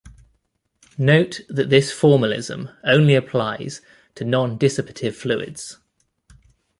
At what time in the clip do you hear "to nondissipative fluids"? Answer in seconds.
4.15-5.77